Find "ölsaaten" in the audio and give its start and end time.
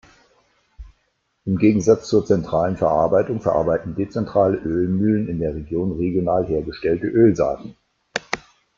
7.05-7.75